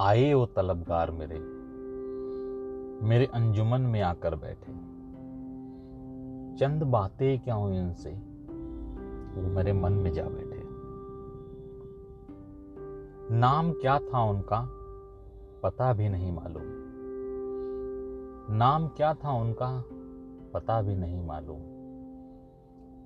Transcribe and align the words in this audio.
आए 0.00 0.34
वो 0.34 0.46
तलबगार 0.46 1.10
मेरे 1.10 1.38
मेरे 3.06 3.26
अंजुमन 3.26 3.80
में 3.80 4.02
आकर 4.02 4.34
बैठे। 4.34 4.72
चंद 6.56 6.82
बातें 6.82 7.40
क्या 7.40 7.54
हुई 7.54 7.78
उनसे? 7.78 8.10
वो 9.34 9.48
मेरे 9.54 9.72
मन 9.72 9.92
में 9.92 10.12
जा 10.12 10.24
बैठे। 10.24 10.62
नाम 13.34 13.72
क्या 13.72 13.98
था 13.98 14.24
उनका? 14.24 14.68
पता 15.62 15.92
भी 15.92 16.08
नहीं 16.08 16.32
मालूम। 16.32 16.62
नाम 18.56 18.88
क्या 18.88 19.14
था 19.14 19.32
उनका? 19.32 19.84
पता 20.54 20.82
भी 20.82 20.94
नहीं 20.94 21.26
मालूम। 21.26 21.60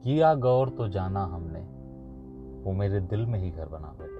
किया 0.02 0.34
गौर 0.34 0.68
तो 0.68 0.88
जाना 0.88 1.24
हमने, 1.24 1.60
वो 2.64 2.72
मेरे 2.72 3.00
दिल 3.00 3.26
में 3.26 3.38
ही 3.38 3.50
घर 3.50 3.68
बना 3.68 3.94
बैठे। 3.98 4.13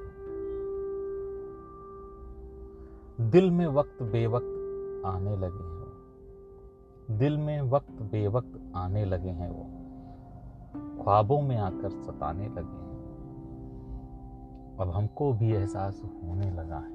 दिल 3.31 3.51
में 3.51 3.67
वक्त 3.67 4.03
बेवक्त 4.03 4.51
आने 5.07 5.37
लगे 5.37 5.65
हैं 5.65 5.75
वो। 5.75 7.19
दिल 7.19 7.39
में 7.39 7.63
वक्त 7.63 8.03
बेवक्त 8.03 8.73
आने 8.77 9.05
लगे 9.05 9.29
हैं 9.29 9.51
वो। 9.51 9.85
ख्वाबों 11.03 11.43
में 11.43 11.57
आकर 11.57 11.91
सताने 11.91 12.49
लगे 12.49 12.61
हैं। 12.61 12.95
अब 14.81 14.91
हमको 14.91 15.33
भी 15.33 15.53
एहसास 15.53 16.03
होने 16.05 16.51
लगा 16.51 16.79
है। 16.79 16.95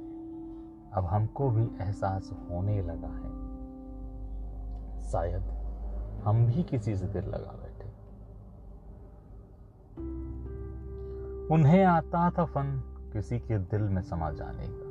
अब 0.92 1.06
हमको 1.06 1.50
भी 1.50 1.64
एहसास 1.64 2.30
होने 2.52 2.82
लगा 2.82 3.08
है। 3.08 3.50
शायद 5.00 5.42
हम 6.24 6.46
भी 6.46 6.64
किसी 6.64 6.96
से 6.96 7.06
दिल 7.06 7.24
लगा 7.24 7.52
बैठे। 7.52 7.90
उन्हें 11.54 11.84
आता 11.84 12.30
था 12.30 12.46
फन 12.46 12.82
किसी 13.14 13.40
के 13.40 13.58
दिल 13.58 13.82
में 13.82 14.02
समा 14.02 14.32
जाने 14.32 14.68
का। 14.68 14.89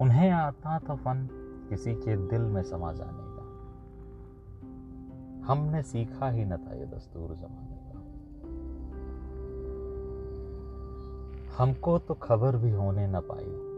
उन्हें 0.00 0.30
आता 0.30 0.78
था 0.78 0.94
फन, 0.94 1.28
किसी 1.68 1.94
के 1.94 2.16
दिल 2.16 2.40
में 2.40 2.62
समा 2.62 2.92
जाने 2.92 3.18
का। 3.18 3.40
हमने 5.46 5.82
सीखा 5.82 6.30
ही 6.30 6.44
न 6.44 6.56
था 6.56 6.74
ये 6.74 6.86
दस्तूर 6.86 7.34
जमाने 7.34 7.76
का। 7.76 8.00
हमको 11.62 11.98
तो 11.98 12.14
खबर 12.14 12.56
भी 12.56 12.70
होने 12.70 13.06
न 13.06 13.20
पाई। 13.20 13.70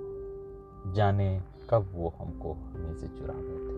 जाने 0.92 1.42
कब 1.70 1.88
वो 1.92 2.14
हमको 2.18 2.52
हमें 2.52 2.94
से 2.94 3.08
चुरा 3.08 3.34
बैठे 3.34 3.72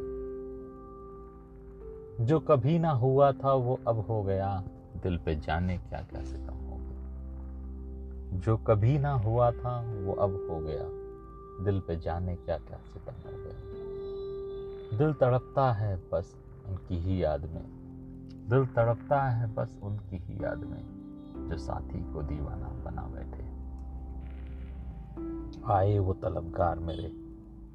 जो 2.24 2.40
कभी 2.40 2.78
ना 2.78 2.90
हुआ 2.90 3.32
था, 3.32 3.52
वो 3.52 3.80
अब 3.88 3.96
हो 3.98 4.22
गया। 4.22 4.64
दिल 5.02 5.18
पे 5.18 5.36
जाने 5.36 5.78
क्या 5.78 6.02
क्या 6.02 6.22
सितम 6.22 6.54
हो 6.54 6.76
गया। 6.80 7.10
जो 8.40 8.56
कभी 8.56 8.98
ना 8.98 9.12
हुआ 9.12 9.50
था, 9.50 10.00
वो 10.02 10.12
अब 10.12 10.48
हो 10.50 10.60
गया। 10.60 11.03
दिल 11.60 11.80
पे 11.80 11.96
जाने 11.96 12.36
क्या 12.36 12.58
क्या 12.58 12.78
सितम 12.78 13.12
हो 13.12 13.36
गया 13.36 14.98
दिल 14.98 15.12
तड़पता 15.12 15.72
है 15.72 15.96
बस 16.12 16.34
उनकी 16.68 16.98
ही 16.98 17.24
याद 17.24 17.44
में। 17.44 17.64
दिल 18.48 18.66
तड़पता 18.66 19.22
है 19.22 19.54
बस 19.54 19.78
उनकी 19.82 20.16
ही 20.16 20.44
याद 20.44 20.58
में, 20.58 20.82
जो 21.48 21.56
साथी 21.56 22.12
को 22.12 22.22
दीवाना 22.22 22.68
बना 22.68 23.02
बैठे 23.02 23.42
आए 25.72 25.98
वो 25.98 26.12
तलबगार 26.12 26.78
मेरे 26.78 27.12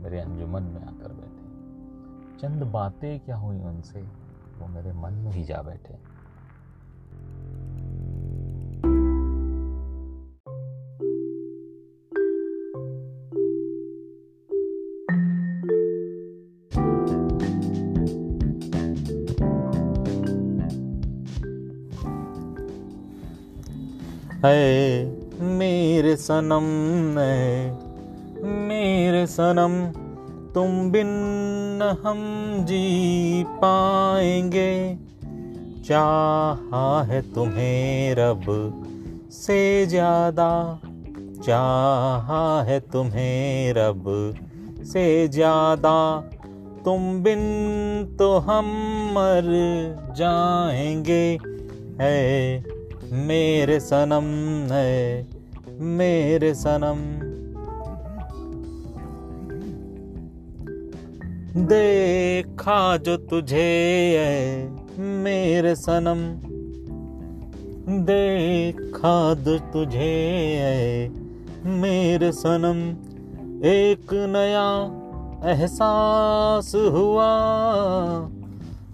मेरे 0.02 0.20
अंजुमन 0.20 0.64
में 0.64 0.82
आकर 0.82 1.14
बैठे। 1.14 2.38
चंद 2.38 2.64
बातें 2.64 3.20
क्या 3.20 3.38
हुई 3.38 3.60
उनसे, 3.60 4.02
वो 4.60 4.68
मेरे 4.68 4.92
मन 4.94 5.14
में 5.14 5.32
ही 5.32 5.44
जा 5.44 5.62
बैठे। 5.62 6.19
है। 24.46 25.06
मेरे 25.42 26.16
सनम 26.16 27.20
है। 27.20 27.72
मेरे 28.44 29.28
सनम, 29.28 29.74
तुम 30.54 30.92
बिन 30.92 31.08
हम 32.04 32.20
जी 32.66 33.44
पाएँगे। 33.48 34.98
चाहा 35.86 37.04
है 37.04 37.22
तुम्हें 37.34 38.16
रब 38.16 38.46
से 39.32 39.86
ज़्यादा। 39.86 40.80
चाहा 41.44 42.64
है 42.64 42.80
तुम्हें 42.80 43.74
रब 43.74 44.04
से 44.84 45.28
ज़्यादा। 45.28 46.22
तुम 46.86 47.24
बिन 47.24 47.40
तो 48.20 48.38
हम 48.38 48.66
मर 49.12 49.48
जाएँगे। 50.18 51.38
है। 52.02 52.79
मेरे 53.14 53.80
सनम 53.80 54.26
है, 54.74 55.28
मेरे 55.80 56.54
सनम। 56.54 57.30
देखा 61.66 62.98
जो 62.98 63.18
तुझे 63.18 64.16
है, 64.20 64.70
मेरे 65.00 65.76
सनम। 65.76 66.50
देखा 68.06 69.34
जो 69.34 69.58
तुझे 69.60 70.56
है, 70.60 71.10
मेरे 71.66 72.32
सनम। 72.32 73.10
एक 73.66 74.14
नया 74.14 75.00
एहसास 75.52 76.76
हुआ। 76.76 77.30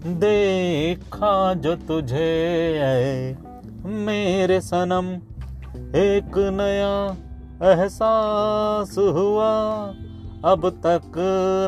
देखा 0.06 1.54
जो 1.54 1.74
तुझे 1.74 2.78
है 2.82 3.46
मेरे 3.86 4.60
सनम, 4.60 5.08
एक 5.96 6.32
नया 6.36 7.16
एहसास 7.70 8.98
हुआ। 8.98 9.50
अब 10.44 10.68
तक 10.70 11.12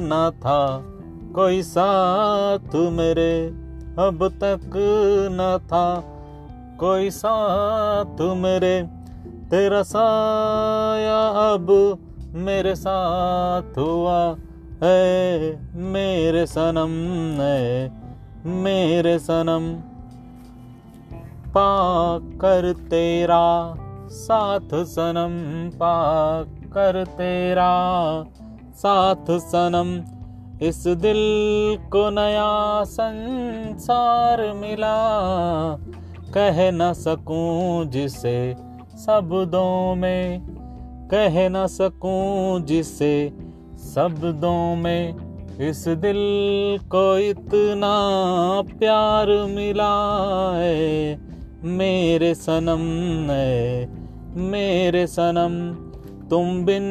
न 0.02 0.30
था 0.38 0.84
कोई 1.34 1.62
साथ 1.62 2.74
मेरे, 2.74 3.46
अब 3.98 4.28
तक 4.28 4.72
न 5.30 5.58
था 5.62 6.04
कोई 6.80 7.10
साथ 7.10 8.20
मेरे। 8.20 8.82
तेरा 9.50 9.82
साया 9.82 11.20
अब 11.52 11.98
मेरे 12.34 12.74
साथ 12.74 13.78
हुआ 13.78 14.36
है, 14.82 15.50
मेरे 15.74 16.46
सनम 16.46 16.90
है, 17.40 17.92
मेरे 18.46 19.18
सनम। 19.18 19.87
पाकर 21.48 22.72
तेरा, 22.72 23.74
साथ 24.10 24.84
सनम 24.84 25.34
पा 25.78 25.96
कर 26.44 27.04
तेरा। 27.04 27.72
साथ 28.74 29.30
सनम, 29.30 29.88
इस 30.66 30.84
दिल 30.86 31.20
को 31.90 32.10
नया 32.10 32.84
संसार 32.84 34.52
मिला। 34.52 34.98
कह 36.34 36.70
न 36.72 36.92
सकूँ 36.92 37.84
जिसे 37.84 38.54
शब्दों 39.06 39.94
में, 39.94 40.40
कह 41.10 41.48
न 41.48 41.66
सकूँ 41.66 42.60
जिसे 42.60 43.32
शब्दों 43.94 44.76
में, 44.76 45.28
इस 45.60 45.84
दिल 45.88 46.18
को 46.88 47.18
इतना 47.18 47.96
प्यार 48.78 49.26
मिला 49.28 49.94
है। 50.56 50.97
मेरे 51.64 52.34
सनम 52.34 52.82
है, 53.30 53.88
मेरे 54.36 55.06
सनम, 55.06 55.54
तुम 56.28 56.64
बिन 56.64 56.82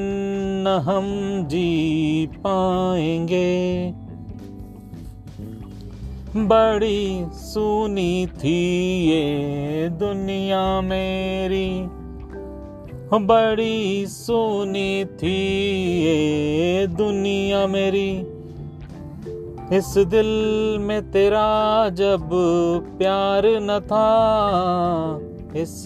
न 0.67 0.67
हम 0.67 1.05
जी 1.47 2.27
पाएँगे। 2.37 3.91
बड़ी 6.35 7.25
सुनी 7.33 8.27
थी 8.27 8.59
ये 9.09 9.89
दुनिया 9.89 10.81
मेरी, 10.81 11.69
बड़ी 13.13 14.05
सुनी 14.07 15.05
थी 15.05 15.37
ये 16.01 16.87
दुनिया 16.87 17.67
मेरी। 17.67 18.36
इस 19.73 19.93
दिल 19.97 20.27
में 20.81 21.11
तेरा 21.11 21.89
जब 21.89 22.29
प्यार 22.97 23.43
न 23.45 23.79
था, 23.79 25.19
इस 25.59 25.83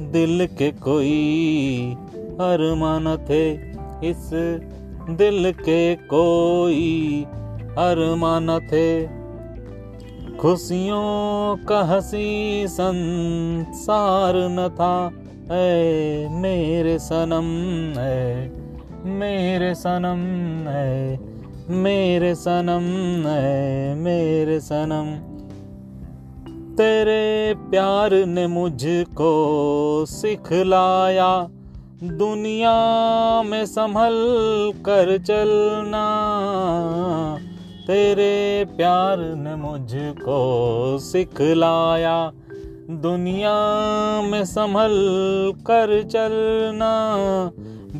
दिल 0.00 0.46
के 0.46 0.70
कोई 0.70 1.92
अरमान 2.40 3.16
थे, 3.16 3.52
इस 4.08 4.30
दिल 5.10 5.52
के 5.52 5.94
कोई 5.94 7.24
अरमान 7.78 8.58
थे। 8.58 9.06
खुशियों 10.36 11.56
का 11.64 11.82
हसी 11.84 12.66
संसार 12.68 14.34
न 14.36 14.68
था, 14.68 15.10
ऐ 15.54 16.28
मेरे 16.30 16.98
सनम 16.98 17.46
है 18.00 18.52
मेरे 19.04 19.74
सनम 19.74 20.22
है 20.68 21.16
मेरे 21.70 22.34
सनम 22.34 23.28
है 23.28 23.94
मेरे 23.94 24.60
सनम। 24.60 25.28
तेरे 26.74 27.54
प्यार 27.70 28.14
ने 28.14 28.46
मुझको 28.46 29.32
सिखलाया, 30.06 31.48
दुनिया 32.04 32.72
में 33.42 33.66
संभल 33.66 34.14
कर 34.76 35.18
चलना। 35.18 36.04
तेरे 37.86 38.64
प्यार 38.76 39.18
ने 39.18 39.54
मुझको 39.54 40.98
सिखलाया, 40.98 42.32
दुनिया 42.90 43.56
में 44.22 44.44
संभल 44.44 44.90
कर 45.56 46.02
चलना। 46.02 47.12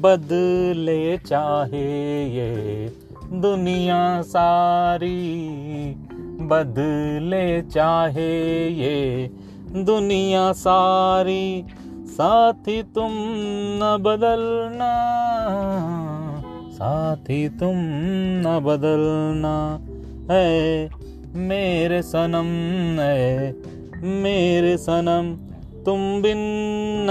बदले 0.00 1.18
चाहे 1.18 1.86
ये 2.26 3.07
दुनिया 3.32 4.22
सारी 4.22 5.40
बदले 6.40 7.62
चाहे 7.62 8.68
ये। 8.68 9.30
दुनिया 9.74 10.52
सारी, 10.52 11.64
साथी 12.06 12.82
तुम 12.82 13.10
न 13.82 13.98
बदलना। 14.00 14.92
साथी 16.72 17.48
तुम 17.48 17.74
न 18.46 18.60
बदलना 18.64 19.80
है, 20.34 20.88
मेरे 21.34 22.02
सनम 22.02 23.00
है, 23.00 23.56
मेरे 24.02 24.76
सनम। 24.76 25.48
तुम 25.82 26.22
बिन 26.22 26.38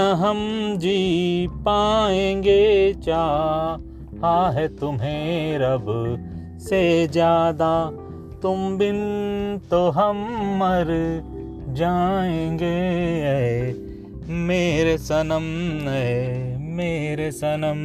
हम 0.00 0.38
जी 0.76 1.48
पाएँगे 1.52 2.94
चाह। 2.94 3.87
है 4.24 4.66
तुम्हें 4.68 5.58
रब 5.58 5.86
से 6.60 7.08
ज़्यादा। 7.08 7.90
तुम 8.42 8.76
बिन 8.78 8.98
तो 9.70 9.88
हम 9.90 10.16
मर 10.58 10.86
जाएँगे 11.68 12.68
मेरे 14.28 14.98
सनम, 14.98 15.44
ऐ 15.88 16.56
मेरे 16.58 17.30
सनम। 17.30 17.78